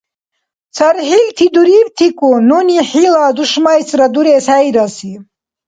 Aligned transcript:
–ЦархӀилти 0.75 1.45
дурибтикӀун 1.53 2.39
нуни 2.49 2.79
хӀила 2.89 3.27
душмайсра 3.35 4.07
дурес 4.13 4.45
хӀейраси. 4.53 5.11